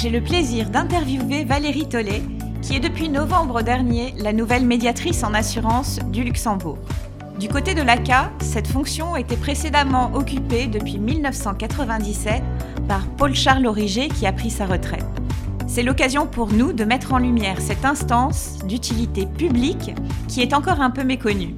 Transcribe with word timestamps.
j'ai 0.00 0.08
le 0.08 0.22
plaisir 0.22 0.70
d'interviewer 0.70 1.44
Valérie 1.44 1.86
Tollet, 1.86 2.22
qui 2.62 2.74
est 2.74 2.80
depuis 2.80 3.10
novembre 3.10 3.60
dernier 3.60 4.14
la 4.16 4.32
nouvelle 4.32 4.64
médiatrice 4.64 5.22
en 5.24 5.34
assurance 5.34 5.98
du 6.10 6.24
Luxembourg. 6.24 6.78
Du 7.38 7.48
côté 7.48 7.74
de 7.74 7.82
l'ACA, 7.82 8.32
cette 8.40 8.66
fonction 8.66 9.14
était 9.14 9.36
précédemment 9.36 10.10
occupée 10.14 10.68
depuis 10.68 10.96
1997 10.96 12.42
par 12.88 13.06
Paul-Charles 13.18 13.66
Origer 13.66 14.08
qui 14.08 14.26
a 14.26 14.32
pris 14.32 14.48
sa 14.48 14.64
retraite. 14.64 15.04
C'est 15.66 15.82
l'occasion 15.82 16.26
pour 16.26 16.50
nous 16.50 16.72
de 16.72 16.84
mettre 16.84 17.12
en 17.12 17.18
lumière 17.18 17.60
cette 17.60 17.84
instance 17.84 18.56
d'utilité 18.64 19.26
publique 19.26 19.92
qui 20.28 20.40
est 20.40 20.54
encore 20.54 20.80
un 20.80 20.90
peu 20.90 21.04
méconnue. 21.04 21.54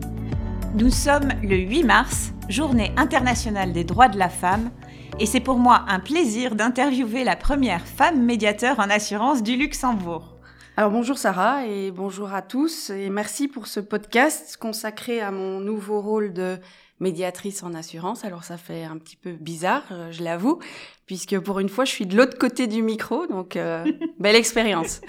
Nous 0.74 0.90
sommes 0.90 1.28
le 1.44 1.58
8 1.58 1.84
mars, 1.84 2.32
journée 2.48 2.90
internationale 2.96 3.72
des 3.72 3.84
droits 3.84 4.08
de 4.08 4.18
la 4.18 4.28
femme, 4.28 4.70
et 5.18 5.26
c'est 5.26 5.40
pour 5.40 5.58
moi 5.58 5.84
un 5.88 6.00
plaisir 6.00 6.54
d'interviewer 6.54 7.24
la 7.24 7.36
première 7.36 7.86
femme 7.86 8.22
médiateur 8.22 8.78
en 8.78 8.90
assurance 8.90 9.42
du 9.42 9.56
Luxembourg. 9.56 10.36
Alors 10.76 10.90
bonjour 10.90 11.18
Sarah 11.18 11.66
et 11.66 11.90
bonjour 11.90 12.32
à 12.32 12.40
tous 12.40 12.90
et 12.90 13.10
merci 13.10 13.46
pour 13.46 13.66
ce 13.66 13.80
podcast 13.80 14.56
consacré 14.56 15.20
à 15.20 15.30
mon 15.30 15.60
nouveau 15.60 16.00
rôle 16.00 16.32
de 16.32 16.58
médiatrice 16.98 17.62
en 17.62 17.74
assurance. 17.74 18.24
Alors 18.24 18.44
ça 18.44 18.56
fait 18.56 18.84
un 18.84 18.96
petit 18.96 19.16
peu 19.16 19.32
bizarre, 19.32 19.84
euh, 19.90 20.10
je 20.12 20.22
l'avoue, 20.22 20.60
puisque 21.06 21.38
pour 21.40 21.60
une 21.60 21.68
fois 21.68 21.84
je 21.84 21.90
suis 21.90 22.06
de 22.06 22.16
l'autre 22.16 22.38
côté 22.38 22.66
du 22.66 22.82
micro, 22.82 23.26
donc 23.26 23.56
euh, 23.56 23.84
belle 24.18 24.36
expérience. 24.36 25.00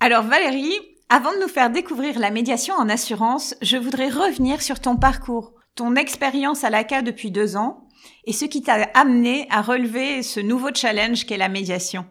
Alors 0.00 0.24
Valérie, 0.24 0.78
avant 1.10 1.32
de 1.32 1.40
nous 1.40 1.48
faire 1.48 1.70
découvrir 1.70 2.18
la 2.18 2.30
médiation 2.30 2.74
en 2.74 2.88
assurance, 2.88 3.54
je 3.60 3.76
voudrais 3.76 4.08
revenir 4.08 4.62
sur 4.62 4.80
ton 4.80 4.96
parcours, 4.96 5.52
ton 5.74 5.96
expérience 5.96 6.64
à 6.64 6.70
l'ACA 6.70 7.02
depuis 7.02 7.30
deux 7.30 7.56
ans 7.56 7.83
et 8.24 8.32
ce 8.32 8.44
qui 8.44 8.62
t'a 8.62 8.88
amené 8.94 9.46
à 9.50 9.62
relever 9.62 10.22
ce 10.22 10.40
nouveau 10.40 10.68
challenge 10.74 11.26
qu'est 11.26 11.36
la 11.36 11.48
médiation. 11.48 12.06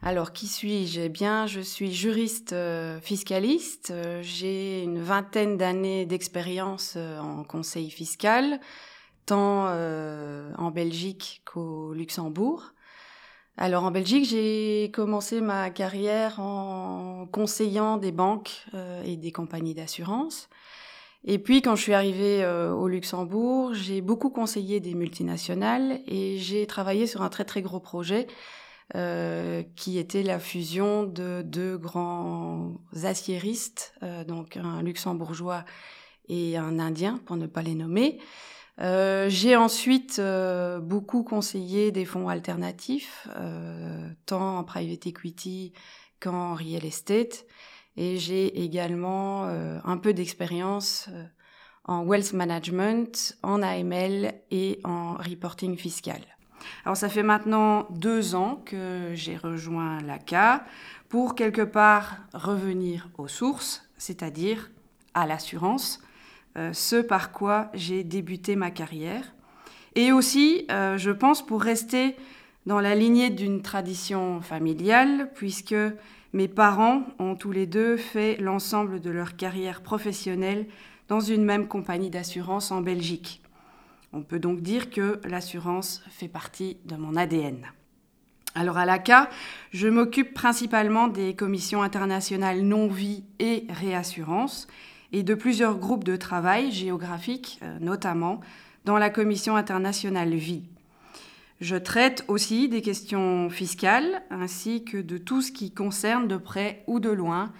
Alors, 0.00 0.32
qui 0.32 0.46
suis-je? 0.46 1.00
Eh 1.00 1.08
bien, 1.08 1.46
je 1.46 1.60
suis 1.60 1.92
juriste 1.92 2.52
euh, 2.52 3.00
fiscaliste. 3.00 3.90
Euh, 3.90 4.20
j'ai 4.22 4.84
une 4.84 5.00
vingtaine 5.00 5.56
d'années 5.56 6.06
d'expérience 6.06 6.94
euh, 6.96 7.18
en 7.18 7.42
conseil 7.42 7.90
fiscal, 7.90 8.60
tant 9.26 9.66
en 9.66 10.70
Belgique 10.70 11.42
qu'au 11.44 11.92
Luxembourg. 11.92 12.72
Alors, 13.56 13.84
en 13.84 13.90
Belgique, 13.90 14.24
j'ai 14.24 14.90
commencé 14.94 15.40
ma 15.40 15.68
carrière 15.70 16.40
en 16.40 17.26
conseillant 17.30 17.98
des 17.98 18.12
banques 18.12 18.64
et 19.04 19.16
des 19.16 19.32
compagnies 19.32 19.74
d'assurance. 19.74 20.48
Et 21.24 21.38
puis, 21.38 21.62
quand 21.62 21.76
je 21.76 21.82
suis 21.82 21.94
arrivée 21.94 22.46
au 22.46 22.88
Luxembourg, 22.88 23.74
j'ai 23.74 24.00
beaucoup 24.00 24.30
conseillé 24.30 24.80
des 24.80 24.94
multinationales 24.94 26.00
et 26.06 26.38
j'ai 26.38 26.66
travaillé 26.66 27.06
sur 27.06 27.22
un 27.22 27.28
très 27.28 27.44
très 27.44 27.60
gros 27.60 27.80
projet 27.80 28.28
euh, 28.94 29.62
qui 29.76 29.98
était 29.98 30.22
la 30.22 30.38
fusion 30.38 31.04
de 31.04 31.42
deux 31.42 31.76
grands 31.76 32.72
aciéristes, 33.04 33.92
euh, 34.02 34.24
donc 34.24 34.56
un 34.56 34.82
luxembourgeois 34.82 35.66
et 36.30 36.56
un 36.56 36.78
indien, 36.78 37.20
pour 37.26 37.36
ne 37.36 37.46
pas 37.46 37.60
les 37.60 37.74
nommer. 37.74 38.18
Euh, 38.80 39.28
j'ai 39.28 39.56
ensuite 39.56 40.20
euh, 40.20 40.78
beaucoup 40.78 41.22
conseillé 41.22 41.92
des 41.92 42.06
fonds 42.06 42.30
alternatifs, 42.30 43.28
tant 44.24 44.58
en 44.58 44.64
private 44.64 45.06
equity 45.06 45.74
qu'en 46.18 46.54
real 46.54 46.86
estate, 46.86 47.44
et 47.98 48.16
j'ai 48.16 48.62
également 48.62 49.44
un 49.44 49.96
peu 49.98 50.14
d'expérience 50.14 51.10
en 51.84 52.04
wealth 52.04 52.32
management, 52.32 53.36
en 53.42 53.62
AML 53.62 54.34
et 54.50 54.78
en 54.84 55.14
reporting 55.14 55.76
fiscal. 55.76 56.20
Alors 56.84 56.96
ça 56.96 57.08
fait 57.08 57.22
maintenant 57.22 57.86
deux 57.90 58.34
ans 58.34 58.62
que 58.64 59.10
j'ai 59.14 59.36
rejoint 59.36 60.00
l'ACA 60.02 60.64
pour 61.08 61.34
quelque 61.34 61.62
part 61.62 62.16
revenir 62.34 63.08
aux 63.16 63.28
sources, 63.28 63.88
c'est-à-dire 63.96 64.70
à, 65.14 65.26
l'assurance, 65.26 66.00
euh, 66.56 66.72
ce 66.72 66.96
par 66.96 67.32
quoi 67.32 67.70
j'ai 67.74 68.04
débuté 68.04 68.56
ma 68.56 68.70
carrière. 68.70 69.24
Et 69.94 70.12
aussi, 70.12 70.66
euh, 70.70 70.98
je 70.98 71.10
pense, 71.10 71.44
pour 71.44 71.62
rester 71.62 72.16
dans 72.66 72.80
la 72.80 72.94
lignée 72.94 73.30
d'une 73.30 73.62
tradition 73.62 74.42
familiale, 74.42 75.30
puisque 75.34 75.74
mes 76.32 76.48
parents 76.48 77.04
ont 77.18 77.36
tous 77.36 77.52
les 77.52 77.66
deux 77.66 77.96
fait 77.96 78.36
l'ensemble 78.36 79.00
de 79.00 79.10
leur 79.10 79.36
carrière 79.36 79.82
professionnelle 79.82 80.66
dans 81.08 81.20
une 81.20 81.44
même 81.44 81.68
compagnie 81.68 82.10
d'assurance 82.10 82.70
en 82.70 82.82
Belgique. 82.82 83.42
On 84.12 84.22
peut 84.22 84.38
donc 84.38 84.60
dire 84.60 84.90
que 84.90 85.20
l'assurance 85.24 86.02
fait 86.10 86.28
partie 86.28 86.78
de 86.84 86.96
mon 86.96 87.16
ADN. 87.16 87.66
Alors 88.54 88.78
à 88.78 88.86
l'ACA, 88.86 89.28
je 89.70 89.88
m'occupe 89.88 90.34
principalement 90.34 91.08
des 91.08 91.34
commissions 91.34 91.82
internationales 91.82 92.60
non-vie 92.62 93.24
et 93.38 93.66
réassurance 93.68 94.66
et 95.12 95.22
de 95.22 95.34
plusieurs 95.34 95.78
groupes 95.78 96.04
de 96.04 96.16
travail 96.16 96.72
géographiques, 96.72 97.58
euh, 97.62 97.78
notamment 97.80 98.40
dans 98.84 98.98
la 98.98 99.10
commission 99.10 99.56
internationale 99.56 100.34
vie. 100.34 100.64
Je 101.60 101.74
traite 101.74 102.24
aussi 102.28 102.68
des 102.68 102.82
questions 102.82 103.50
fiscales 103.50 104.22
ainsi 104.30 104.84
que 104.84 104.98
de 104.98 105.18
tout 105.18 105.42
ce 105.42 105.50
qui 105.50 105.72
concerne 105.72 106.28
de 106.28 106.36
près 106.36 106.84
ou 106.86 107.00
de 107.00 107.10
loin 107.10 107.52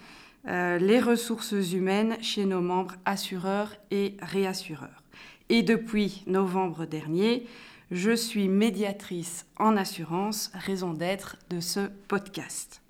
euh, 0.47 0.77
les 0.77 1.01
ressources 1.01 1.51
humaines 1.73 2.15
chez 2.21 2.45
nos 2.45 2.61
membres 2.61 2.95
assureurs 3.03 3.75
et 3.91 4.15
réassureurs. 4.21 5.03
Et 5.49 5.63
depuis 5.63 6.23
novembre 6.27 6.85
dernier, 6.85 7.45
je 7.91 8.15
suis 8.15 8.47
médiatrice 8.47 9.45
en 9.57 9.75
assurance, 9.75 10.51
raison 10.53 10.93
d'être 10.93 11.35
de 11.49 11.59
ce 11.59 11.89
podcast. 12.07 12.81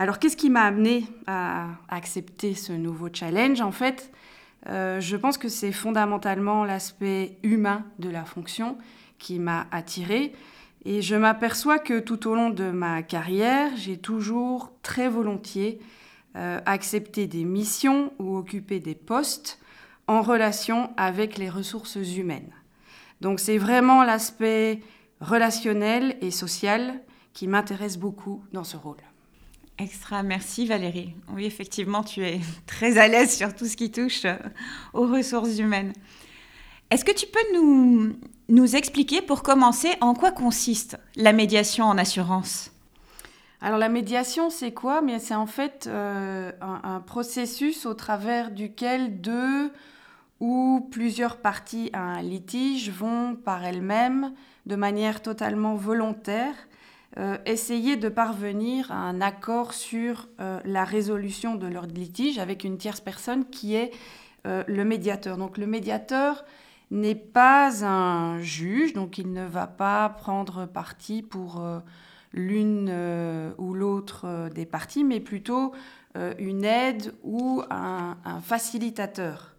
Alors, 0.00 0.18
qu'est-ce 0.18 0.36
qui 0.36 0.50
m'a 0.50 0.62
amené 0.62 1.04
à 1.28 1.68
accepter 1.88 2.54
ce 2.54 2.72
nouveau 2.72 3.08
challenge? 3.12 3.60
En 3.60 3.72
fait, 3.72 4.10
euh, 4.68 5.00
je 5.00 5.16
pense 5.16 5.38
que 5.38 5.48
c'est 5.48 5.72
fondamentalement 5.72 6.64
l'aspect 6.64 7.38
humain 7.44 7.84
de 8.00 8.10
la 8.10 8.24
fonction 8.24 8.76
qui 9.18 9.38
m'a 9.38 9.66
attirée. 9.70 10.32
Et 10.84 11.02
je 11.02 11.16
m'aperçois 11.16 11.78
que 11.78 11.98
tout 11.98 12.28
au 12.28 12.34
long 12.34 12.50
de 12.50 12.70
ma 12.70 13.02
carrière, 13.02 13.70
j'ai 13.76 13.96
toujours 13.96 14.72
très 14.82 15.08
volontiers 15.08 15.80
euh, 16.36 16.60
accepté 16.66 17.26
des 17.26 17.44
missions 17.44 18.12
ou 18.18 18.36
occupé 18.36 18.78
des 18.78 18.94
postes 18.94 19.58
en 20.06 20.22
relation 20.22 20.90
avec 20.96 21.38
les 21.38 21.50
ressources 21.50 21.96
humaines. 21.96 22.52
Donc 23.20 23.40
c'est 23.40 23.58
vraiment 23.58 24.04
l'aspect 24.04 24.80
relationnel 25.20 26.16
et 26.20 26.30
social 26.30 27.00
qui 27.32 27.48
m'intéresse 27.48 27.98
beaucoup 27.98 28.44
dans 28.52 28.64
ce 28.64 28.76
rôle. 28.76 28.96
Extra, 29.78 30.22
merci 30.22 30.66
Valérie. 30.66 31.14
Oui, 31.34 31.44
effectivement, 31.44 32.02
tu 32.02 32.22
es 32.22 32.40
très 32.66 32.98
à 32.98 33.08
l'aise 33.08 33.36
sur 33.36 33.54
tout 33.54 33.66
ce 33.66 33.76
qui 33.76 33.90
touche 33.90 34.26
aux 34.94 35.06
ressources 35.06 35.58
humaines. 35.58 35.92
Est-ce 36.90 37.04
que 37.04 37.12
tu 37.12 37.26
peux 37.26 37.54
nous, 37.54 38.16
nous 38.48 38.76
expliquer 38.76 39.22
pour 39.22 39.42
commencer 39.42 39.94
en 40.00 40.14
quoi 40.14 40.30
consiste 40.30 40.98
la 41.16 41.32
médiation 41.32 41.84
en 41.84 41.98
assurance 41.98 42.70
alors 43.60 43.78
la 43.78 43.88
médiation, 43.88 44.50
c'est 44.50 44.72
quoi? 44.72 45.00
Mais 45.00 45.18
c'est 45.18 45.34
en 45.34 45.46
fait 45.46 45.86
euh, 45.86 46.52
un, 46.60 47.00
processus 47.00 47.86
au 47.86 47.94
travers 47.94 48.50
duquel 48.50 49.20
deux 49.20 49.72
où 50.40 50.86
plusieurs 50.90 51.38
parties 51.38 51.88
à 51.94 52.00
un 52.00 52.22
litige 52.22 52.90
vont 52.90 53.34
par 53.34 53.64
elles-mêmes, 53.64 54.34
de 54.66 54.76
manière 54.76 55.22
totalement 55.22 55.74
volontaire, 55.74 56.54
euh, 57.16 57.38
essayer 57.46 57.96
de 57.96 58.10
parvenir 58.10 58.92
à 58.92 58.96
un 58.96 59.22
accord 59.22 59.72
sur 59.72 60.28
euh, 60.38 60.60
la 60.66 60.84
résolution 60.84 61.54
de 61.54 61.66
leur 61.66 61.86
litige 61.86 62.38
avec 62.38 62.62
une 62.62 62.76
tierce 62.76 63.00
personne 63.00 63.46
qui 63.46 63.74
est 63.74 63.90
le 64.44 64.84
médiateur. 64.84 65.38
Donc 65.38 65.58
le 65.58 65.66
médiateur 65.66 66.44
n'est 66.90 67.14
pas 67.14 67.84
un 67.84 68.40
juge, 68.40 68.92
donc 68.92 69.18
il 69.18 69.32
ne 69.32 69.44
va 69.46 69.66
pas 69.66 70.08
prendre 70.08 70.66
parti 70.66 71.22
pour 71.22 71.62
l'une 72.32 72.92
ou 73.58 73.74
l'autre 73.74 74.48
des 74.54 74.66
parties, 74.66 75.04
mais 75.04 75.20
plutôt 75.20 75.72
une 76.38 76.64
aide 76.64 77.12
ou 77.24 77.62
un, 77.70 78.16
facilitateur. 78.42 79.56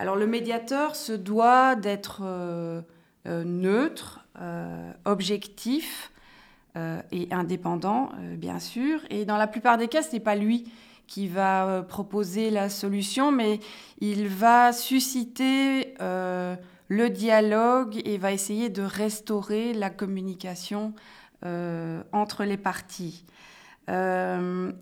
Alors 0.00 0.16
le 0.16 0.26
médiateur 0.26 0.96
se 0.96 1.12
doit 1.12 1.74
d'être 1.76 2.22
euh, 2.24 2.80
euh, 3.26 3.44
neutre, 3.44 4.24
euh, 4.40 4.92
objectif, 5.04 6.10
et 7.10 7.26
indépendant, 7.32 8.10
bien 8.36 8.60
sûr. 8.60 9.00
Et 9.10 9.24
dans 9.24 9.36
la 9.36 9.48
plupart 9.48 9.76
des 9.76 9.88
cas, 9.88 10.02
ce 10.02 10.12
n'est 10.12 10.20
pas 10.20 10.36
lui 10.36 10.70
qui 11.10 11.26
va 11.26 11.84
proposer 11.88 12.50
la 12.50 12.68
solution, 12.70 13.32
mais 13.32 13.58
il 14.00 14.28
va 14.28 14.72
susciter 14.72 15.94
le 16.90 17.08
dialogue 17.08 18.02
et 18.04 18.18
va 18.18 18.32
essayer 18.32 18.68
de 18.68 18.82
restaurer 18.82 19.72
la 19.72 19.90
communication 19.90 20.92
euh, 21.46 22.02
entre 22.12 22.44
les 22.44 22.56
parties. 22.56 23.24
Euh, 23.88 24.72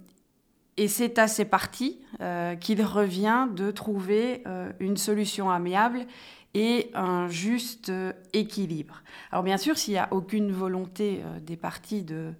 et 0.79 0.89
c'est 0.89 1.19
à 1.19 1.29
ces 1.29 1.45
parties 1.45 2.01
euh, 2.21 2.57
qu'il 2.57 2.83
revient 2.83 3.47
de 3.55 3.71
trouver 3.71 4.43
une 4.81 4.97
solution 4.97 5.51
amiable 5.51 6.07
et 6.55 6.91
un 6.95 7.29
juste 7.29 7.93
équilibre. 8.33 9.03
Alors 9.31 9.45
bien 9.45 9.59
sûr, 9.59 9.77
s'il 9.77 9.93
n'y 9.93 10.01
a 10.01 10.09
aucune 10.11 10.51
volonté 10.51 11.23
des 11.43 11.57
parties 11.57 12.03
de, 12.03 12.33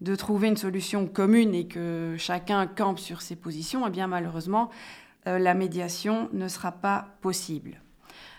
de 0.00 0.14
trouver 0.14 0.48
une 0.48 0.56
solution 0.56 1.06
commune 1.06 1.54
et 1.54 1.66
que 1.66 2.14
chacun 2.18 2.66
campe 2.66 2.98
sur 2.98 3.22
ses 3.22 3.36
positions, 3.36 3.86
eh 3.86 3.90
bien 3.90 4.06
malheureusement, 4.06 4.70
la 5.26 5.52
médiation 5.52 6.30
ne 6.32 6.48
sera 6.48 6.72
pas 6.72 7.18
possible. 7.20 7.82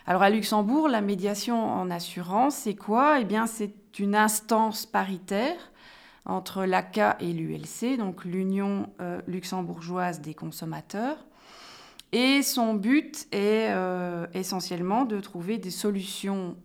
Alors 0.09 0.23
à 0.23 0.31
Luxembourg, 0.31 0.87
la 0.87 1.01
médiation 1.01 1.71
en 1.71 1.91
assurance, 1.91 2.55
c'est 2.55 2.73
quoi? 2.73 3.19
Eh 3.19 3.25
bien, 3.25 3.45
c'est 3.45 3.99
une 3.99 4.15
instance 4.15 4.87
paritaire 4.87 5.71
entre 6.25 6.65
l'ACA 6.65 7.15
et 7.19 7.31
l'ULC, 7.31 7.95
donc 7.95 8.25
l'Union 8.25 8.89
euh, 9.01 9.21
luxembourgeoise 9.27 10.21
des 10.21 10.33
consommateurs. 10.33 11.17
Et 12.11 12.41
son 12.41 12.73
but 12.73 13.27
est 13.31 13.69
euh, 13.69 14.25
essentiellement 14.33 15.05
de 15.05 15.19
trouver 15.19 15.59
des 15.59 15.69
solutions 15.69 16.57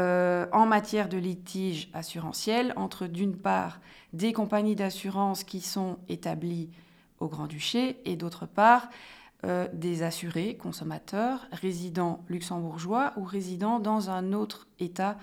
euh, 0.00 0.46
en 0.50 0.66
matière 0.66 1.08
de 1.08 1.18
litige 1.18 1.88
assurantiel 1.94 2.72
entre, 2.74 3.06
d'une 3.06 3.36
part, 3.36 3.80
des 4.12 4.32
compagnies 4.32 4.74
d'assurance 4.74 5.44
qui 5.44 5.60
sont 5.60 5.98
établies 6.08 6.68
au 7.20 7.28
Grand-Duché 7.28 7.98
et, 8.04 8.16
d'autre 8.16 8.44
part, 8.44 8.88
euh, 9.44 9.68
des 9.72 10.02
assurés 10.02 10.56
consommateurs 10.56 11.46
résidents 11.52 12.24
luxembourgeois 12.28 13.12
ou 13.16 13.22
résidents 13.22 13.78
dans 13.78 14.10
un 14.10 14.32
autre 14.32 14.66
État 14.80 15.16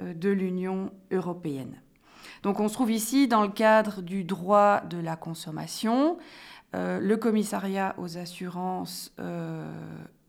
euh, 0.00 0.12
de 0.12 0.30
l'Union 0.30 0.90
européenne. 1.12 1.80
Donc 2.42 2.58
on 2.58 2.66
se 2.66 2.74
trouve 2.74 2.90
ici 2.90 3.28
dans 3.28 3.42
le 3.42 3.48
cadre 3.48 4.02
du 4.02 4.24
droit 4.24 4.80
de 4.80 4.98
la 4.98 5.14
consommation. 5.16 6.18
Le 6.74 7.14
commissariat 7.14 7.94
aux 7.96 8.18
assurances 8.18 9.14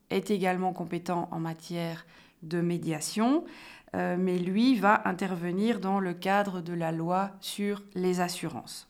est 0.10 0.32
également 0.32 0.72
compétent 0.72 1.28
en 1.32 1.40
matière 1.40 2.06
de 2.44 2.62
médiation, 2.62 3.44
mais 3.94 4.38
lui 4.38 4.76
va 4.76 5.02
intervenir 5.06 5.80
dans 5.80 6.00
le 6.00 6.14
cadre 6.14 6.62
de 6.62 6.74
la 6.74 6.92
loi 6.92 7.32
sur 7.40 7.82
les 7.96 8.20
assurances. 8.20 8.88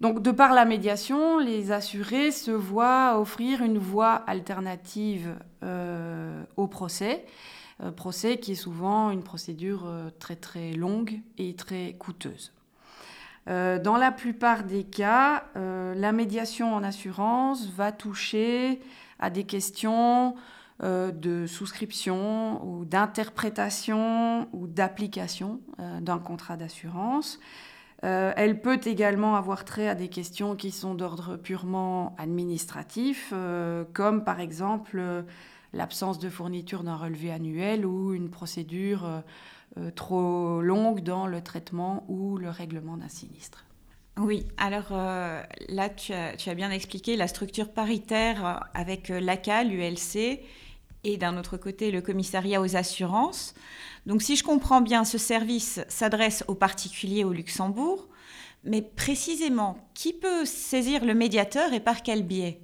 Donc, 0.00 0.20
de 0.20 0.32
par 0.32 0.52
la 0.52 0.64
médiation, 0.64 1.38
les 1.38 1.72
assurés 1.72 2.30
se 2.30 2.50
voient 2.50 3.18
offrir 3.18 3.62
une 3.62 3.78
voie 3.78 4.14
alternative 4.26 5.34
euh, 5.62 6.42
au 6.56 6.66
procès, 6.66 7.24
euh, 7.82 7.90
procès 7.90 8.38
qui 8.38 8.52
est 8.52 8.56
souvent 8.56 9.10
une 9.10 9.22
procédure 9.22 9.84
euh, 9.86 10.10
très 10.18 10.36
très 10.36 10.72
longue 10.72 11.20
et 11.38 11.54
très 11.54 11.94
coûteuse. 11.94 12.52
dans 13.46 13.96
la 13.98 14.10
plupart 14.10 14.64
des 14.64 14.84
cas, 14.84 15.44
la 15.54 16.12
médiation 16.12 16.74
en 16.74 16.82
assurance 16.82 17.68
va 17.68 17.92
toucher 17.92 18.80
à 19.18 19.30
des 19.30 19.44
questions 19.44 20.34
de 20.80 21.46
souscription 21.46 22.64
ou 22.66 22.84
d'interprétation 22.84 24.48
ou 24.52 24.66
d'application 24.66 25.60
d'un 25.78 26.18
contrat 26.18 26.56
d'assurance. 26.56 27.38
Euh, 28.04 28.32
elle 28.36 28.60
peut 28.60 28.80
également 28.84 29.34
avoir 29.34 29.64
trait 29.64 29.88
à 29.88 29.94
des 29.94 30.08
questions 30.08 30.56
qui 30.56 30.70
sont 30.70 30.94
d'ordre 30.94 31.36
purement 31.36 32.14
administratif, 32.18 33.30
euh, 33.32 33.84
comme 33.94 34.24
par 34.24 34.40
exemple 34.40 34.98
euh, 34.98 35.22
l'absence 35.72 36.18
de 36.18 36.28
fourniture 36.28 36.82
d'un 36.82 36.96
relevé 36.96 37.32
annuel 37.32 37.86
ou 37.86 38.12
une 38.12 38.30
procédure 38.30 39.22
trop 39.96 40.60
longue 40.60 41.00
dans 41.00 41.26
le 41.26 41.40
traitement 41.40 42.04
ou 42.06 42.36
le 42.36 42.48
règlement 42.48 42.96
d'un 42.96 43.08
sinistre. 43.08 43.64
Oui, 44.16 44.46
alors 44.56 44.92
là, 44.92 45.88
tu 45.88 46.12
as, 46.12 46.54
bien 46.54 46.70
expliqué 46.70 47.16
la 47.16 47.26
structure 47.26 47.72
paritaire 47.72 48.68
avec 48.72 49.08
l'ACA, 49.08 49.64
l'ULC, 49.64 50.38
et 51.04 51.16
d'un 51.16 51.38
autre 51.38 51.56
côté 51.56 51.90
le 51.90 52.02
commissariat 52.02 52.60
aux 52.60 52.76
assurances. 52.76 53.54
Donc 54.06 54.22
si 54.22 54.36
je 54.36 54.44
comprends 54.44 54.80
bien, 54.80 55.04
ce 55.04 55.18
service 55.18 55.80
s'adresse 55.88 56.44
aux 56.48 56.54
particuliers 56.54 57.24
au 57.24 57.32
Luxembourg, 57.32 58.08
mais 58.64 58.82
précisément, 58.82 59.76
qui 59.94 60.12
peut 60.12 60.44
saisir 60.44 61.04
le 61.04 61.14
médiateur 61.14 61.72
et 61.72 61.80
par 61.80 62.02
quel 62.02 62.22
biais? 62.22 62.60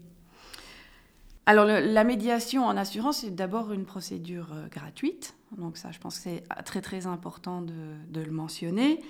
Alors, 1.47 1.65
la 1.65 2.05
médiation 2.05 2.65
en 2.65 2.77
assurance, 2.77 3.19
c'est 3.19 3.35
d'abord 3.35 3.73
une 3.73 3.85
procédure 3.85 4.53
euh, 4.53 4.69
gratuite. 4.69 5.35
Donc, 5.59 5.79
ça, 5.79 5.91
je 5.91 5.99
pense 5.99 6.17
que 6.17 6.23
c'est 6.23 6.45
très, 6.65 6.81
très 6.81 7.07
important 7.07 7.61
de, 7.61 8.21
le 8.21 8.31
mentionner. 8.31 9.01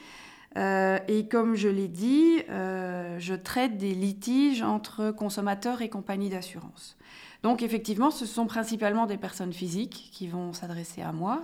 Euh, 0.56 0.98
et 1.06 1.28
comme 1.28 1.54
je 1.54 1.68
l'ai 1.68 1.88
dit, 1.88 2.42
euh, 2.48 3.18
je 3.18 3.34
traite 3.34 3.76
des 3.76 3.94
litiges 3.94 4.62
entre 4.62 5.10
consommateurs 5.10 5.82
et 5.82 5.88
compagnies 5.88 6.30
d'assurance. 6.30 6.96
Donc 7.42 7.62
effectivement, 7.62 8.10
ce 8.10 8.26
sont 8.26 8.46
principalement 8.46 9.06
des 9.06 9.16
personnes 9.16 9.52
physiques 9.52 10.10
qui 10.12 10.28
vont 10.28 10.52
s'adresser 10.52 11.02
à 11.02 11.12
moi, 11.12 11.42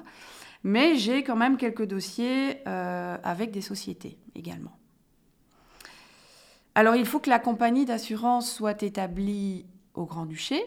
mais 0.62 0.96
j'ai 0.96 1.22
quand 1.22 1.36
même 1.36 1.56
quelques 1.56 1.86
dossiers 1.86 2.60
euh, 2.66 3.16
avec 3.22 3.50
des 3.50 3.62
sociétés 3.62 4.18
également. 4.34 4.76
Alors 6.74 6.96
il 6.96 7.06
faut 7.06 7.18
que 7.18 7.30
la 7.30 7.38
compagnie 7.38 7.86
d'assurance 7.86 8.52
soit 8.52 8.82
établie 8.82 9.64
au 9.94 10.04
Grand-Duché 10.04 10.62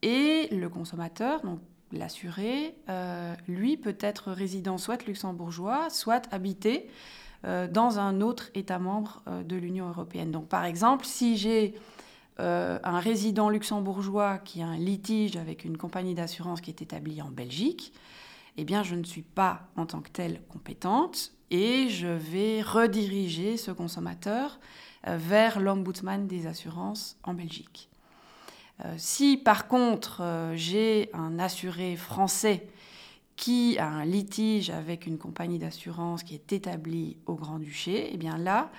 et 0.00 0.48
le 0.50 0.68
consommateur, 0.70 1.42
donc 1.42 1.60
l'assuré, 1.92 2.74
euh, 2.88 3.34
lui 3.46 3.76
peut 3.76 3.96
être 4.00 4.32
résident 4.32 4.78
soit 4.78 5.04
luxembourgeois, 5.06 5.90
soit 5.90 6.32
habité 6.32 6.88
euh, 7.44 7.68
dans 7.68 7.98
un 7.98 8.22
autre 8.22 8.50
État 8.54 8.78
membre 8.78 9.22
de 9.44 9.56
l'Union 9.56 9.88
européenne. 9.88 10.30
Donc 10.30 10.48
par 10.48 10.64
exemple, 10.64 11.04
si 11.04 11.36
j'ai 11.36 11.74
euh, 12.40 12.78
un 12.84 13.00
résident 13.00 13.48
luxembourgeois 13.48 14.38
qui 14.38 14.62
a 14.62 14.66
un 14.66 14.76
litige 14.76 15.36
avec 15.36 15.64
une 15.64 15.76
compagnie 15.76 16.14
d'assurance 16.14 16.60
qui 16.60 16.70
est 16.70 16.82
établie 16.82 17.20
en 17.20 17.30
Belgique, 17.30 17.92
eh 18.56 18.64
bien, 18.64 18.82
je 18.82 18.94
ne 18.94 19.04
suis 19.04 19.22
pas 19.22 19.68
en 19.76 19.86
tant 19.86 20.00
que 20.00 20.10
telle 20.10 20.42
compétente 20.48 21.32
et 21.50 21.88
je 21.88 22.08
vais 22.08 22.62
rediriger 22.62 23.56
ce 23.56 23.70
consommateur 23.70 24.58
euh, 25.06 25.16
vers 25.16 25.60
l'ombudsman 25.60 26.26
des 26.26 26.46
assurances 26.46 27.16
en 27.24 27.34
Belgique. 27.34 27.88
Euh, 28.84 28.94
si 28.96 29.36
par 29.36 29.66
contre 29.66 30.52
j'ai 30.54 31.10
un 31.12 31.40
assuré 31.40 31.96
français 31.96 32.68
qui 33.38 33.78
a 33.78 33.86
un 33.86 34.04
litige 34.04 34.70
avec 34.70 35.06
une 35.06 35.16
compagnie 35.16 35.58
d'assurance 35.58 36.24
qui 36.24 36.34
est 36.34 36.52
établie 36.52 37.16
au 37.26 37.34
Grand-Duché, 37.34 38.10
eh 38.12 38.16
bien 38.16 38.36
là, 38.36 38.70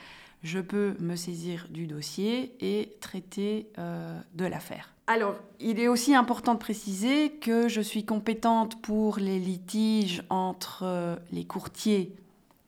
je 0.44 0.60
peux 0.60 0.96
me 1.00 1.16
saisir 1.16 1.68
du 1.70 1.88
dossier 1.88 2.54
et 2.62 2.98
traiter 3.02 3.68
euh, 3.78 4.20
de 4.36 4.46
l'affaire. 4.46 4.94
Alors, 5.08 5.36
il 5.60 5.80
est 5.80 5.88
aussi 5.88 6.14
important 6.14 6.54
de 6.54 6.60
préciser 6.60 7.32
que 7.32 7.68
je 7.68 7.82
suis 7.82 8.06
compétente 8.06 8.82
pour 8.82 9.18
les 9.18 9.40
litiges 9.40 10.24
entre 10.30 10.84
euh, 10.84 11.16
les 11.32 11.46
courtiers 11.46 12.16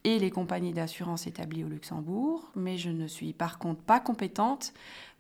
et 0.04 0.18
les 0.18 0.32
compagnies 0.32 0.74
d'assurance 0.74 1.28
établies 1.28 1.63
au 1.63 1.68
Luxembourg, 1.68 2.50
mais 2.56 2.78
je 2.78 2.90
ne 2.90 3.08
suis 3.08 3.34
par 3.34 3.60
contre 3.60 3.82
pas 3.82 4.00
compétente 4.00 4.74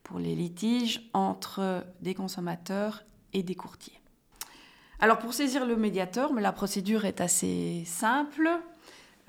pour 0.03 0.17
les 0.17 0.33
litiges 0.33 1.07
entre 1.13 1.85
des 2.01 2.15
consommateurs 2.15 3.03
et 3.33 3.43
des 3.43 3.55
courtiers. 3.55 3.99
Alors 4.99 5.19
pour 5.19 5.33
saisir 5.33 5.65
le 5.65 5.75
médiateur, 5.75 6.33
la 6.33 6.51
procédure 6.51 7.05
est 7.05 7.21
assez 7.21 7.83
simple. 7.85 8.49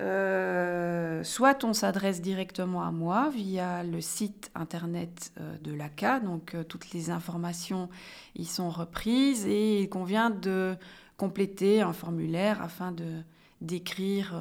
Euh, 0.03 1.23
soit 1.23 1.63
on 1.63 1.71
s'adresse 1.71 2.21
directement 2.21 2.83
à 2.83 2.91
moi 2.91 3.29
via 3.29 3.83
le 3.83 4.01
site 4.01 4.51
internet 4.53 5.31
euh, 5.39 5.55
de 5.63 5.73
l'ACA, 5.73 6.19
donc 6.19 6.55
euh, 6.55 6.63
toutes 6.63 6.91
les 6.91 7.09
informations 7.09 7.89
y 8.35 8.43
sont 8.43 8.69
reprises 8.69 9.45
et 9.45 9.81
il 9.81 9.89
convient 9.89 10.29
de 10.29 10.75
compléter 11.15 11.81
un 11.81 11.93
formulaire 11.93 12.61
afin 12.61 12.91
de 12.91 13.21
décrire 13.61 14.35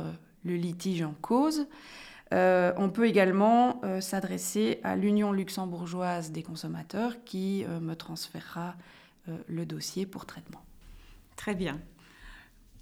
le 0.45 0.57
litige 0.57 1.03
en 1.03 1.15
cause. 1.21 1.69
on 2.33 2.91
peut 2.93 3.07
également 3.07 3.81
s'adresser 4.01 4.81
à 4.83 4.97
l'Union 4.97 5.31
luxembourgeoise 5.31 6.33
des 6.33 6.43
consommateurs 6.43 7.23
qui 7.25 7.65
me 7.81 7.95
transférera 7.95 8.75
le 9.47 9.65
dossier 9.65 10.07
pour 10.07 10.27
traitement. 10.27 10.63
Très 11.37 11.55
bien. 11.55 11.79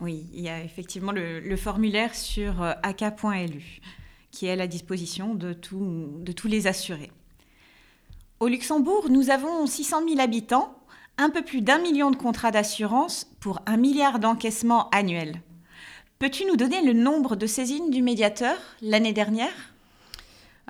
Oui, 0.00 0.26
il 0.32 0.40
y 0.40 0.48
a 0.48 0.62
effectivement 0.62 1.12
le, 1.12 1.56
formulaire 1.56 2.14
sur 2.14 2.62
euh, 2.62 2.72
ak.lu 2.82 3.80
qui 4.30 4.46
est 4.46 4.52
à 4.52 4.56
la 4.56 4.68
disposition 4.68 5.34
de, 5.34 5.52
de 5.52 6.32
tous 6.32 6.48
les 6.48 6.66
assurés. 6.68 7.10
Au 8.38 8.46
Luxembourg, 8.46 9.08
nous 9.10 9.28
avons 9.30 9.66
600 9.66 10.08
000 10.08 10.20
habitants, 10.20 10.78
un 11.18 11.30
peu 11.30 11.42
plus 11.42 11.60
d'un 11.60 11.78
million 11.78 12.10
de 12.10 12.16
contrats 12.16 12.52
d'assurance 12.52 13.26
pour 13.40 13.60
un 13.66 13.76
milliard 13.76 14.20
d'encaissements 14.20 14.88
annuels. 14.90 15.42
Peux-tu 16.18 16.46
nous 16.46 16.56
donner 16.56 16.82
le 16.82 16.92
nombre 16.92 17.34
de 17.34 17.46
saisines 17.46 17.90
du 17.90 18.02
médiateur 18.02 18.56
l'année 18.82 19.12
dernière? 19.12 19.69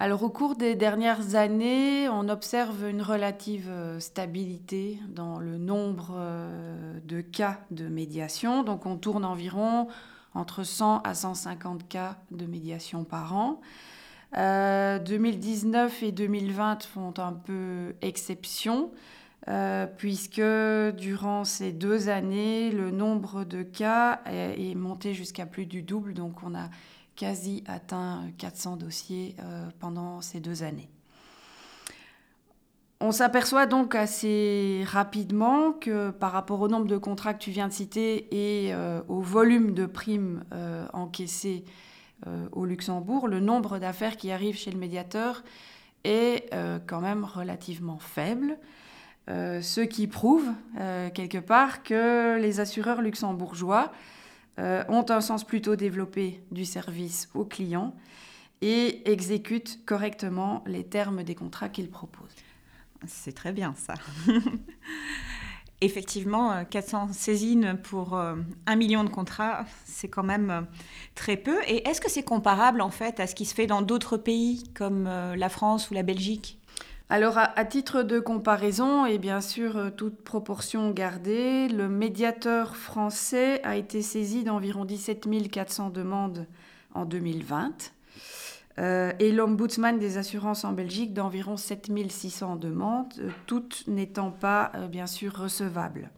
Alors 0.03 0.23
au 0.23 0.31
cours 0.31 0.57
des 0.57 0.77
dernières 0.77 1.35
années, 1.35 2.09
on 2.09 2.31
observe 2.31 2.89
une 2.89 3.03
relative 3.03 3.69
euh, 3.69 4.01
stabilité 4.01 4.99
dans 5.11 5.39
le 5.39 5.59
nombre 5.59 6.13
euh, 6.15 6.99
de 7.05 7.21
cas 7.21 7.61
de 7.71 7.87
médiation. 7.87 8.63
Donc 8.63 8.87
on 8.87 8.97
tourne 8.97 9.27
environ 9.27 9.89
entre 10.33 10.65
100 10.65 11.03
à 11.03 11.13
150 11.13 11.87
cas 11.87 12.17
de 12.31 12.47
médiation 12.47 13.05
par 13.05 13.37
an. 13.37 13.61
2019 14.33 16.03
euh, 16.03 16.07
et 16.07 16.13
2020 16.13 16.83
font 16.85 17.13
un 17.19 17.35
peu 17.35 17.95
exception. 18.01 18.93
puisque 19.99 20.41
durant 20.97 21.45
ces 21.45 21.73
deux 21.73 22.09
années, 22.09 22.71
le 22.71 22.91
nombre 22.91 23.45
de 23.45 23.63
cas 23.63 24.23
est 24.25 24.75
monté 24.75 25.13
jusqu'à 25.13 25.45
plus 25.45 25.67
du 25.67 25.83
double. 25.83 26.15
Donc 26.15 26.43
on 26.43 26.55
a 26.55 26.71
quasi 27.21 27.63
atteint 27.67 28.23
400 28.39 28.77
dossiers 28.77 29.37
euh, 29.41 29.69
pendant 29.79 30.23
ces 30.23 30.41
deux 30.41 30.63
années. 30.63 30.89
On 32.99 33.13
s'aperçoit 33.13 33.67
donc 33.67 33.95
assez 33.95 34.85
rapidement 34.87 35.73
que 35.73 36.09
par 36.13 36.33
rapport 36.33 36.63
au 36.63 36.69
nombre 36.69 36.87
de 36.87 36.97
contrats 36.97 37.35
que 37.35 37.39
tu 37.43 37.51
viens 37.51 37.69
de 37.69 37.75
citer 37.75 38.27
et 38.31 38.73
euh, 38.73 39.03
au 39.09 39.21
volume 39.21 39.75
de 39.75 39.85
primes 39.85 40.45
euh, 40.55 40.87
encaissées 40.95 41.65
au 42.53 42.67
Luxembourg, 42.67 43.29
le 43.29 43.41
nombre 43.41 43.79
d'affaires 43.79 44.19
qui 44.19 44.31
arrivent 44.31 44.59
chez 44.59 44.71
le 44.71 44.79
médiateur 44.79 45.43
est 46.05 46.51
quand 46.87 47.01
même 47.01 47.25
relativement 47.25 47.99
faible. 47.99 48.59
ce 49.27 49.81
qui 49.81 50.07
prouve 50.07 50.47
quelque 51.15 51.39
part 51.39 51.83
que 51.83 52.39
les 52.39 52.61
assureurs 52.61 53.01
luxembourgeois 53.01 53.91
euh, 54.61 54.85
ont 54.89 55.07
un 55.09 55.23
sens 55.23 55.45
plutôt 55.45 55.75
développé 55.75 56.43
du 56.51 56.67
service 56.67 57.31
aux 57.35 57.47
clients 57.47 57.95
et 58.61 59.11
exécutent 59.11 59.81
correctement 59.87 60.63
les 60.67 60.85
termes 60.85 61.23
des 61.23 61.35
contrats 61.35 61.71
qu'ils 61.71 61.89
proposent. 61.89 62.37
C'est 63.07 63.35
très 63.35 63.53
bien 63.53 63.75
ça. 63.75 63.95
Effectivement, 65.81 66.63
400 66.67 67.09
euh, 67.09 67.13
saisines 67.15 67.79
pour 67.83 68.15
euh, 68.15 68.37
un 68.67 68.77
million 68.77 69.03
de 69.03 69.09
contrats, 69.09 69.65
c'est 69.87 70.09
quand 70.09 70.23
même 70.23 70.67
très 71.15 71.39
peu. 71.39 71.57
Et 71.67 71.89
est-ce 71.89 72.03
que 72.03 72.11
c'est 72.11 72.23
comparable 72.23 72.83
en 72.83 72.91
fait 72.91 73.19
à 73.19 73.27
ce 73.27 73.35
qui 73.35 73.47
se 73.47 73.55
fait 73.55 73.67
dans 73.67 73.81
d'autres 73.81 74.19
pays 74.19 74.65
comme 74.75 75.05
la 75.05 75.49
France 75.49 75.91
ou 75.91 75.95
la 75.95 76.03
Belgique? 76.03 76.60
Alors, 77.13 77.39
à, 77.39 77.65
titre 77.65 78.05
de 78.05 78.21
comparaison, 78.21 79.05
et 79.05 79.19
bien 79.19 79.41
sûr, 79.41 79.77
euh, 79.77 79.91
toute 79.91 80.23
proportion 80.23 80.93
gardée, 80.93 81.67
le 81.67 81.89
médiateur 81.89 82.77
français 82.77 83.61
a 83.65 83.75
été 83.75 84.01
saisi 84.01 84.45
d'environ 84.45 84.85
17 84.85 85.51
400 85.51 85.91
demandes 85.91 86.47
en 86.95 87.05
2020 87.05 87.93
euh, 88.79 89.13
et 89.19 89.33
l'ombudsman 89.33 89.99
des 89.99 90.19
assurances 90.19 90.65
en 90.65 90.71
Belgique 90.71 91.13
d'environ 91.13 91.57
7 91.57 91.91
600 92.09 92.55
demandes, 92.55 93.13
euh, 93.19 93.31
toutes 93.49 93.89
n'étant 93.89 94.31
pas, 94.31 94.71
bien 94.89 95.09
sûr, 95.09 95.37
recevables. 95.37 96.13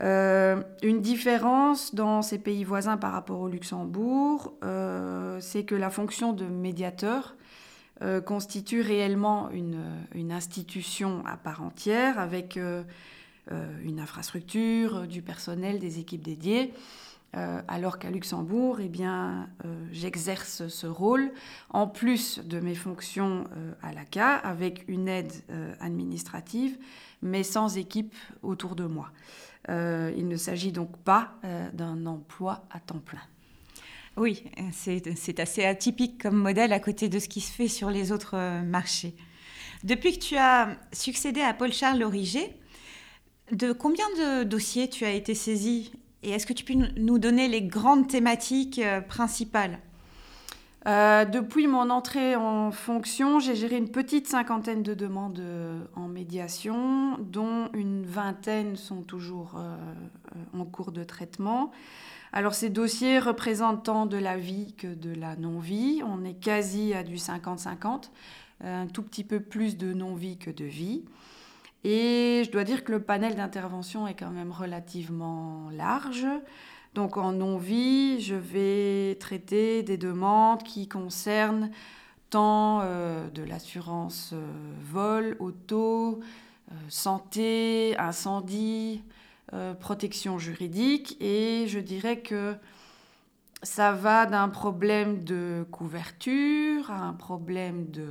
une 0.00 1.00
différence 1.00 1.94
dans 1.94 2.22
ces 2.22 2.38
pays 2.38 2.64
voisins 2.64 2.96
par 2.96 3.12
rapport 3.12 3.40
au 3.40 3.48
Luxembourg, 3.48 4.52
c'est 5.38 5.62
que 5.64 5.76
la 5.76 5.90
fonction 5.90 6.32
de 6.32 6.44
médiateur 6.44 7.36
euh, 8.02 8.20
constitue 8.20 8.82
réellement 8.82 9.50
une, 9.50 10.30
institution 10.30 11.24
à 11.24 11.38
part 11.38 11.62
entière 11.62 12.18
avec 12.18 12.58
euh, 12.58 12.82
euh, 13.52 13.66
une 13.82 14.00
infrastructure, 14.00 15.06
du 15.06 15.22
personnel, 15.22 15.78
des 15.78 15.98
équipes 15.98 16.22
dédiées. 16.22 16.74
alors 17.32 17.98
qu'à 17.98 18.10
Luxembourg, 18.10 18.80
eh 18.80 18.90
j'exerce 19.92 20.68
ce 20.68 20.86
rôle 20.86 21.30
en 21.70 21.86
plus 21.86 22.38
de 22.38 22.60
mes 22.60 22.74
fonctions 22.74 23.44
à 23.82 23.92
l'ACA 23.92 24.36
avec 24.36 24.84
une 24.88 25.06
aide 25.08 25.32
administrative, 25.80 26.78
mais 27.20 27.42
sans 27.42 27.76
équipe 27.76 28.14
autour 28.42 28.74
de 28.74 28.86
moi. 28.86 29.10
il 29.68 30.28
ne 30.28 30.36
s'agit 30.36 30.72
donc 30.72 30.96
pas 30.96 31.34
d'un 31.74 32.06
emploi 32.06 32.64
à 32.70 32.80
temps 32.80 33.02
plein. 33.04 33.26
Oui, 34.16 34.44
c'est 34.72 35.40
assez 35.40 35.64
atypique 35.66 36.22
comme 36.22 36.36
modèle 36.36 36.72
à 36.72 36.80
côté 36.80 37.10
de 37.10 37.18
ce 37.18 37.28
qui 37.28 37.42
se 37.42 37.52
fait 37.52 37.68
sur 37.68 37.90
les 37.90 38.12
autres 38.12 38.34
euh, 38.34 38.62
marchés. 38.62 39.14
Depuis 39.84 40.18
que 40.18 40.24
tu 40.24 40.36
as 40.38 40.70
succédé 40.90 41.42
à 41.42 41.52
Paul-Charles 41.52 41.98
Loriger, 41.98 42.58
de 43.52 43.72
combien 43.72 44.06
de 44.16 44.44
dossiers 44.44 44.88
tu 44.88 45.04
as 45.04 45.12
été 45.12 45.34
saisi? 45.34 45.92
Et 46.22 46.30
est-ce 46.30 46.46
que 46.46 46.54
tu 46.54 46.64
peux 46.64 46.72
nous 46.96 47.18
donner 47.18 47.46
les 47.46 47.60
grandes 47.60 48.08
thématiques 48.08 48.78
euh, 48.78 49.02
principales? 49.02 49.80
Euh, 50.86 51.26
depuis 51.26 51.66
mon 51.66 51.90
entrée 51.90 52.36
en 52.36 52.70
fonction, 52.70 53.38
j'ai 53.38 53.54
géré 53.54 53.76
une 53.76 53.90
petite 53.90 54.28
cinquantaine 54.28 54.82
de 54.82 54.94
demandes 54.94 55.42
en 55.94 56.08
médiation, 56.08 57.18
dont 57.18 57.68
une 57.74 58.06
vingtaine 58.06 58.76
sont 58.76 59.02
toujours 59.02 59.60
en 60.56 60.64
cours 60.64 60.92
de 60.92 61.02
traitement. 61.02 61.72
Alors 62.36 62.52
ces 62.52 62.68
dossiers 62.68 63.18
représentent 63.18 63.84
tant 63.84 64.04
de 64.04 64.18
la 64.18 64.36
vie 64.36 64.74
que 64.74 64.88
de 64.88 65.18
la 65.18 65.36
non-vie. 65.36 66.02
On 66.04 66.22
est 66.22 66.34
quasi 66.34 66.92
à 66.92 67.02
du 67.02 67.14
50-50, 67.14 68.10
un 68.62 68.86
tout 68.88 69.02
petit 69.02 69.24
peu 69.24 69.40
plus 69.40 69.78
de 69.78 69.94
non-vie 69.94 70.36
que 70.36 70.50
de 70.50 70.66
vie. 70.66 71.06
Et 71.82 72.42
je 72.44 72.50
dois 72.50 72.64
dire 72.64 72.84
que 72.84 72.92
le 72.92 73.00
panel 73.00 73.36
d'intervention 73.36 74.06
est 74.06 74.12
quand 74.12 74.28
même 74.28 74.52
relativement 74.52 75.70
large. 75.72 76.26
Donc 76.92 77.16
en 77.16 77.32
non-vie, 77.32 78.20
je 78.20 78.34
vais 78.34 79.14
traiter 79.14 79.82
des 79.82 79.96
demandes 79.96 80.62
qui 80.62 80.88
concernent 80.88 81.70
tant 82.28 82.82
euh, 82.82 83.30
de 83.30 83.44
l'assurance 83.44 84.32
euh, 84.34 84.46
vol, 84.82 85.38
auto, 85.38 86.20
euh, 86.70 86.74
santé, 86.90 87.96
incendie, 87.98 89.02
euh, 89.52 89.74
protection 89.74 90.40
juridique 90.40 91.16
et 91.20 91.68
je 91.68 91.78
dirais 91.78 92.18
que 92.18 92.56
ça 93.62 93.92
va 93.92 94.26
d'un 94.26 94.48
problème 94.48 95.22
de 95.22 95.64
couverture 95.70 96.90
à 96.90 96.98
un 96.98 97.12
problème 97.12 97.88
de 97.92 98.08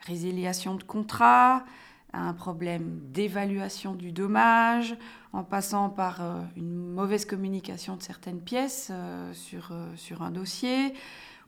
résiliation 0.00 0.74
de 0.74 0.82
contrat, 0.82 1.64
à 2.12 2.20
un 2.20 2.34
problème 2.34 3.00
d'évaluation 3.04 3.94
du 3.94 4.12
dommage, 4.12 4.94
en 5.32 5.42
passant 5.42 5.88
par 5.88 6.20
euh, 6.20 6.42
une 6.54 6.74
mauvaise 6.74 7.24
communication 7.24 7.96
de 7.96 8.02
certaines 8.02 8.42
pièces 8.42 8.88
euh, 8.90 9.32
sur, 9.32 9.72
sur 9.96 10.20
un 10.20 10.30
dossier, 10.30 10.92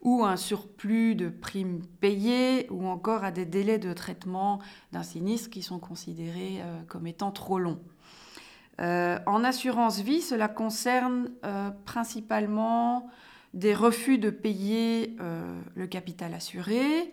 ou 0.01 0.25
un 0.25 0.39
surplus 0.39 1.15
de 1.15 1.29
primes 1.29 1.83
payées, 2.01 2.67
ou 2.71 2.87
encore 2.87 3.23
à 3.23 3.33
des 3.33 3.45
délais 3.45 3.79
de 3.79 3.93
traitement 3.93 4.61
d'un 4.93 5.03
sinistre 5.03 5.51
qui 5.51 5.61
sont 5.61 5.79
considérés 5.79 6.63
comme 6.89 7.07
étant 7.07 7.31
trop 7.33 7.59
longs. 7.59 7.81
Euh, 8.81 9.19
en 9.27 9.45
assurance 9.45 10.01
vie, 10.01 10.23
cela 10.23 10.49
concerne 10.49 11.31
euh, 11.45 11.71
principalement 11.85 13.11
des 13.53 13.75
refus 13.75 14.17
de 14.19 14.31
payer 14.31 15.17
euh, 15.21 15.61
le 15.75 15.87
capital 15.87 16.35
assuré, 16.35 17.13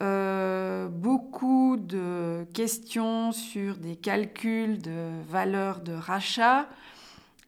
beaucoup 0.00 1.76
de 1.76 2.44
questions 2.54 3.30
sur 3.30 3.76
des 3.76 3.94
calculs 3.94 4.82
de 4.82 5.10
valeur 5.28 5.78
de 5.78 5.92
rachat 5.92 6.68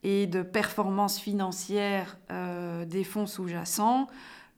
et 0.04 0.28
de 0.28 0.42
performance 0.42 1.18
financière 1.18 2.16
des 2.86 3.02
fonds 3.02 3.26
sous-jacents. 3.26 4.06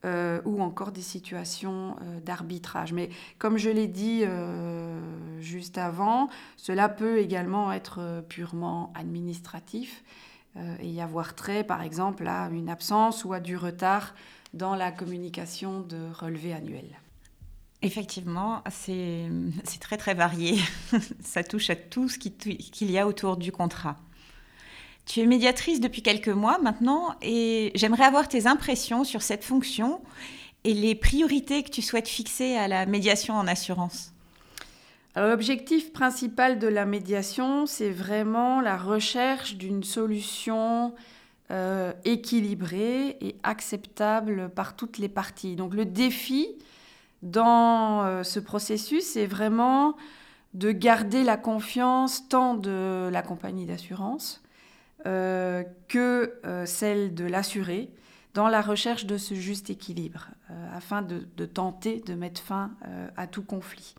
Euh, 0.04 0.40
ou 0.44 0.62
encore 0.62 0.92
des 0.92 1.02
situations 1.02 1.96
euh, 2.02 2.20
d'arbitrage. 2.20 2.92
Mais 2.92 3.08
comme 3.38 3.56
je 3.56 3.70
l'ai 3.70 3.88
dit 3.88 4.20
euh, 4.22 5.00
juste 5.40 5.78
avant, 5.78 6.28
cela 6.56 6.88
peut 6.90 7.18
également 7.18 7.72
être 7.72 8.22
purement 8.28 8.92
administratif 8.94 10.04
et 10.80 10.88
y 10.88 11.02
avoir 11.02 11.34
trait, 11.34 11.64
par 11.64 11.82
exemple, 11.82 12.26
à 12.28 12.48
une 12.48 12.70
absence 12.70 13.24
ou 13.24 13.34
à 13.34 13.40
du 13.40 13.56
retard 13.58 14.14
dans 14.54 14.74
la 14.74 14.90
communication 14.90 15.80
de 15.80 15.98
relevés 16.14 16.54
annuels. 16.54 16.98
Effectivement, 17.82 18.62
c'est 18.70 19.28
très 19.80 19.98
très 19.98 20.14
varié. 20.14 20.58
Ça 21.20 21.44
touche 21.44 21.68
à 21.68 21.76
tout 21.76 22.08
ce 22.08 22.18
qu'il 22.18 22.90
y 22.90 22.98
a 22.98 23.06
autour 23.06 23.36
du 23.36 23.52
contrat. 23.52 23.96
Tu 25.06 25.20
es 25.20 25.26
médiatrice 25.26 25.80
depuis 25.80 26.02
quelques 26.02 26.28
mois 26.28 26.58
maintenant 26.58 27.14
et 27.22 27.70
j'aimerais 27.76 28.04
avoir 28.04 28.26
tes 28.26 28.48
impressions 28.48 29.04
sur 29.04 29.22
cette 29.22 29.44
fonction 29.44 30.00
et 30.64 30.74
les 30.74 30.96
priorités 30.96 31.62
que 31.62 31.70
tu 31.70 31.80
souhaites 31.80 32.08
fixer 32.08 32.56
à 32.56 32.66
la 32.66 32.86
médiation 32.86 33.34
en 33.34 33.46
assurance. 33.46 34.12
L'objectif 35.14 35.92
principal 35.92 36.58
de 36.58 36.66
la 36.66 36.84
médiation, 36.84 37.66
c'est 37.66 37.90
vraiment 37.90 38.60
la 38.60 38.76
recherche 38.76 39.54
d'une 39.54 39.84
solution 39.84 40.92
euh, 41.52 41.92
équilibrée 42.04 43.16
et 43.20 43.36
acceptable 43.44 44.50
par 44.50 44.74
toutes 44.74 44.98
les 44.98 45.08
parties. 45.08 45.54
Donc 45.54 45.72
le 45.72 45.86
défi 45.86 46.48
dans 47.22 48.02
euh, 48.02 48.24
ce 48.24 48.40
processus, 48.40 49.04
c'est 49.04 49.26
vraiment 49.26 49.96
de 50.52 50.72
garder 50.72 51.22
la 51.22 51.36
confiance 51.36 52.28
tant 52.28 52.54
de 52.54 53.08
la 53.10 53.22
compagnie 53.22 53.66
d'assurance 53.66 54.42
euh, 55.04 55.62
que 55.88 56.34
euh, 56.44 56.64
celle 56.66 57.14
de 57.14 57.24
l'assuré 57.24 57.90
dans 58.34 58.48
la 58.48 58.60
recherche 58.60 59.06
de 59.06 59.18
ce 59.18 59.34
juste 59.34 59.70
équilibre, 59.70 60.28
afin 60.74 61.00
de, 61.00 61.46
tenter 61.46 62.02
de 62.04 62.14
mettre 62.14 62.42
fin 62.42 62.72
à 63.16 63.26
tout 63.26 63.42
conflit. 63.42 63.94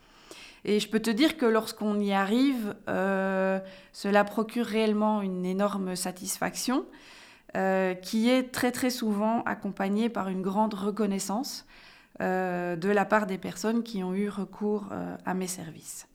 Et 0.64 0.80
je 0.80 0.88
peux 0.88 1.00
te 1.00 1.10
dire 1.10 1.38
que 1.38 1.48
lorsqu'on 1.48 2.00
y 2.00 2.14
arrive, 2.14 2.76
cela 2.86 4.24
procure 4.26 4.68
réellement 4.68 5.24
une 5.24 5.44
énorme 5.44 5.96
satisfaction 5.96 6.86
qui 8.04 8.30
est 8.30 8.52
très 8.52 8.72
très 8.72 8.92
souvent 8.92 9.42
accompagnée 9.46 10.08
par 10.08 10.30
une 10.30 10.44
grande 10.44 10.76
reconnaissance 10.76 11.66
de 12.20 12.90
la 12.90 13.06
part 13.06 13.26
des 13.26 13.40
personnes 13.40 13.82
qui 13.82 14.04
ont 14.04 14.14
eu 14.14 14.30
recours 14.30 14.90
à 15.26 15.34
mes 15.34 15.48
services. 15.48 16.08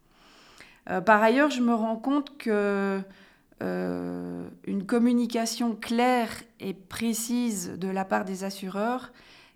Euh, 0.91 1.01
par 1.01 1.23
ailleurs, 1.23 1.51
je 1.51 1.61
me 1.61 1.75
rends 1.75 1.97
compte 1.97 2.37
que 2.39 3.01
euh, 3.63 4.49
une 4.65 4.85
communication 4.87 5.77
claire 5.77 6.31
et 6.59 6.75
précise 6.75 7.79
de 7.79 7.89
la 7.89 8.05
part 8.05 8.25
des 8.25 8.45
assureurs 8.45 9.13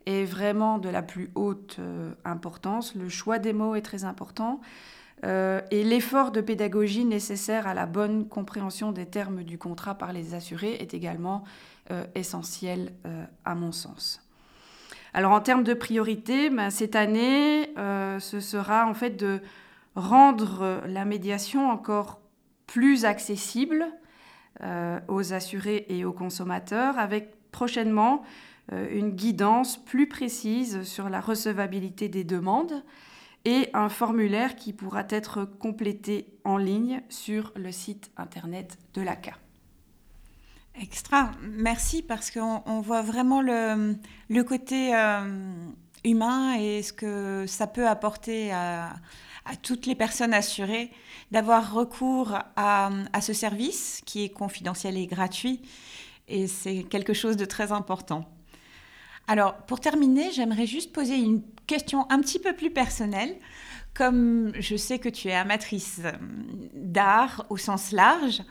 est 0.07 0.25
vraiment 0.25 0.79
de 0.79 0.89
la 0.89 1.03
plus 1.03 1.31
haute 1.35 1.77
euh, 1.81 2.13
importance. 2.25 2.95
Le 2.95 3.09
choix 3.09 3.41
des 3.41 3.53
mots 3.53 3.75
est 3.75 3.83
très 3.83 4.05
important. 4.05 4.61
et 5.23 5.83
l'effort 5.83 6.31
de 6.31 6.43
pédagogie 6.43 7.05
nécessaire 7.05 7.67
à 7.67 7.75
la 7.75 7.87
bonne 7.87 8.29
compréhension 8.29 8.93
des 8.93 9.07
termes 9.07 9.43
du 9.43 9.59
contrat 9.59 9.95
par 9.95 10.13
les 10.13 10.35
assurés 10.35 10.75
est 10.75 10.93
également 10.93 11.43
essentiel 12.15 12.93
à 13.45 13.55
mon 13.55 13.73
sens. 13.73 14.21
Alors 15.15 15.33
en 15.33 15.41
termes 15.41 15.65
de 15.65 15.73
priorité, 15.73 16.51
ben, 16.51 16.69
cette 16.69 16.95
année, 16.97 17.73
ce 18.21 18.41
sera 18.41 18.87
en 18.87 18.93
fait 18.93 19.17
de 19.17 19.41
rendre 19.95 20.83
la 20.87 21.07
médiation 21.07 21.71
encore 21.71 22.21
plus 22.67 23.05
accessible 23.05 23.87
euh, 24.63 25.01
aux 25.09 25.33
assurés 25.33 25.87
et 25.89 26.05
aux 26.05 26.13
consommateurs 26.13 26.99
avec 26.99 27.51
prochainement 27.51 28.23
euh, 28.73 28.89
une 28.91 29.11
guidance 29.11 29.77
plus 29.77 30.09
précise 30.09 30.83
sur 30.83 31.09
la 31.09 31.21
recevabilité 31.21 32.09
des 32.09 32.25
demandes 32.25 32.83
et 33.45 33.69
un 33.75 33.89
formulaire 33.89 34.57
qui 34.57 34.73
pourra 34.73 35.05
être 35.09 35.45
complété 35.45 36.27
en 36.45 36.57
ligne 36.57 37.03
sur 37.09 37.53
le 37.55 37.71
site 37.71 38.11
internet 38.17 38.77
de 38.95 39.03
l'ACA. 39.03 39.35
Extra, 40.81 41.31
merci 41.43 42.03
parce 42.03 42.31
qu'on 42.31 42.81
voit 42.81 43.03
vraiment 43.03 43.41
le, 43.41 44.43
côté 44.43 44.95
euh, 44.95 45.55
humain 46.05 46.55
et 46.59 46.83
ce 46.83 46.93
que 46.93 47.47
ça 47.47 47.67
peut 47.67 47.87
apporter 47.87 48.53
à, 48.53 48.97
à 49.47 49.57
toutes 49.57 49.87
les 49.87 49.95
personnes 49.95 50.35
assurées 50.35 50.91
d'avoir 51.31 51.73
recours 51.73 52.39
à, 52.57 52.91
ce 53.21 53.33
service 53.33 54.03
qui 54.05 54.25
est 54.25 54.29
confidentiel 54.29 54.97
et 54.97 55.07
gratuit. 55.07 55.63
Et 56.29 56.47
c'est 56.47 56.83
quelque 56.83 57.15
chose 57.15 57.37
de 57.37 57.45
très 57.45 57.73
important. 57.73 58.29
Alors, 59.29 59.55
pour 59.67 59.81
terminer, 59.81 60.31
j'aimerais 60.33 60.67
juste 60.67 60.93
poser 60.93 61.17
une 61.17 61.43
question 61.67 62.11
un 62.11 62.21
petit 62.21 62.39
peu 62.39 62.53
plus 62.53 62.71
personnelle. 62.71 63.37
Comme 63.95 64.53
je 64.59 64.77
sais 64.77 64.99
que 64.99 65.09
tu 65.09 65.29
es 65.29 65.35
amatrice 65.35 66.01
euh, 66.05 66.13
d'art 66.75 67.47
au 67.49 67.57
sens 67.57 67.93
large, 67.93 68.43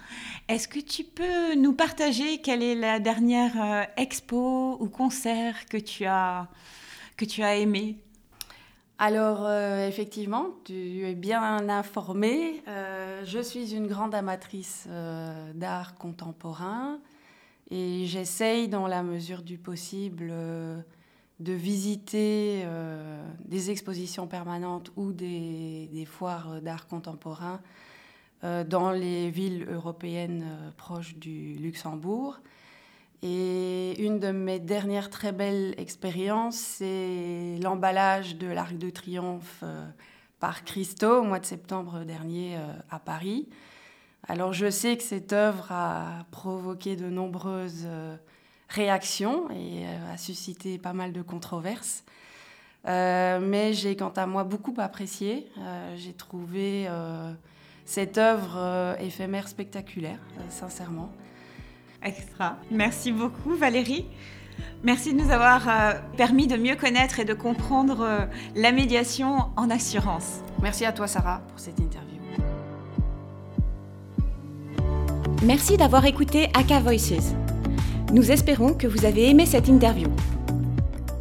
est-ce 0.47 0.67
que 0.67 0.79
tu 0.79 1.03
peux 1.03 1.53
nous 1.53 1.73
partager 1.73 2.39
quelle 2.39 2.63
est 2.63 2.73
la 2.73 2.99
dernière 2.99 3.53
euh, 3.63 3.83
expo 3.95 4.75
ou 4.79 4.89
concert 4.89 5.67
que 5.67 5.77
tu 5.77 6.05
as, 6.05 6.47
que 7.15 7.25
tu 7.25 7.43
as 7.43 7.57
aimé? 7.57 8.04
Alors, 8.97 9.45
euh, 9.45 9.89
effectivement, 9.89 10.51
tu 10.63 11.05
es 11.05 11.15
bien 11.15 11.67
informée. 11.67 12.63
Euh, 12.69 13.25
je 13.25 13.39
suis 13.39 13.75
une 13.75 13.87
grande 13.87 14.15
amatrice 14.15 14.85
euh, 14.87 15.51
d'art 15.53 15.95
contemporain 15.95 16.99
et 17.69 18.05
j'essaye, 18.05 18.69
dans 18.69 18.87
la 18.87 19.03
mesure 19.03 19.41
du 19.41 19.57
possible, 19.57 20.31
de 21.39 21.53
visiter 21.53 22.63
des 23.43 23.71
expositions 23.71 24.27
permanentes 24.27 24.91
ou 24.95 25.11
des 25.11 26.07
foires 26.07 26.61
d'art 26.61 26.85
contemporain 26.85 27.59
dans 28.43 28.91
les 28.91 29.31
villes 29.31 29.67
européennes 29.67 30.45
proches 30.77 31.15
du 31.15 31.55
Luxembourg. 31.55 32.39
Et 33.21 34.01
une 34.03 34.19
de 34.19 34.31
mes 34.31 34.59
dernières 34.59 35.09
très 35.09 35.31
belles 35.31 35.73
expériences, 35.77 36.57
c'est 36.57 37.57
l'emballage 37.61 38.35
de 38.35 38.47
l'Arc 38.47 38.77
de 38.77 38.89
Triomphe 38.89 39.61
euh, 39.63 39.85
par 40.39 40.63
Christo 40.63 41.21
au 41.21 41.23
mois 41.23 41.39
de 41.39 41.45
septembre 41.45 42.03
dernier 42.03 42.57
euh, 42.57 42.73
à 42.89 42.99
Paris. 42.99 43.47
Alors 44.27 44.53
je 44.53 44.69
sais 44.69 44.97
que 44.97 45.03
cette 45.03 45.33
œuvre 45.33 45.71
a 45.71 46.25
provoqué 46.31 46.95
de 46.95 47.05
nombreuses 47.05 47.83
euh, 47.85 48.15
réactions 48.69 49.49
et 49.51 49.85
a 50.11 50.17
suscité 50.17 50.77
pas 50.77 50.93
mal 50.93 51.13
de 51.13 51.21
controverses. 51.21 52.03
mais 52.85 53.73
j'ai 53.73 53.95
quant 53.95 54.13
à 54.15 54.25
moi 54.25 54.43
beaucoup 54.43 54.73
apprécié. 54.79 55.47
j'ai 55.95 56.13
trouvé 56.13 56.87
cette 57.85 58.17
œuvre 58.17 58.95
éphémère 58.99 59.47
spectaculaire, 59.47 60.17
sincèrement. 60.49 61.11
Extra. 62.05 62.57
Merci 62.71 63.11
beaucoup 63.11 63.55
Valérie. 63.55 64.05
Merci 64.83 65.13
de 65.13 65.19
nous 65.19 65.31
avoir 65.31 65.67
euh, 65.67 65.93
permis 66.15 66.45
de 66.45 66.55
mieux 66.55 66.75
connaître 66.75 67.19
et 67.19 67.25
de 67.25 67.33
comprendre 67.33 68.01
euh, 68.01 68.25
la 68.55 68.71
médiation 68.71 69.49
en 69.57 69.69
assurance. 69.71 70.41
Merci 70.61 70.85
à 70.85 70.93
toi 70.93 71.07
Sarah 71.07 71.41
pour 71.49 71.59
cette 71.59 71.79
interview. 71.79 72.19
Merci 75.43 75.77
d'avoir 75.77 76.05
écouté 76.05 76.49
Aka 76.53 76.79
Voices. 76.79 77.33
Nous 78.13 78.31
espérons 78.31 78.73
que 78.73 78.87
vous 78.87 79.05
avez 79.05 79.29
aimé 79.29 79.45
cette 79.47 79.67
interview. 79.67 80.07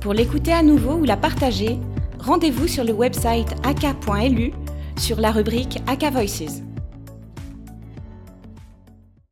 Pour 0.01 0.13
l'écouter 0.13 0.53
à 0.53 0.63
nouveau 0.63 0.97
ou 0.97 1.05
la 1.05 1.17
partager, 1.17 1.79
rendez-vous 2.19 2.69
sur 2.69 2.85
le 2.85 2.93
website 2.93 3.55
aka.lu 3.65 4.53
sur 4.99 5.19
la 5.19 5.33
rubrique 5.33 5.81
Aka 5.87 6.11
Voices. 6.11 6.63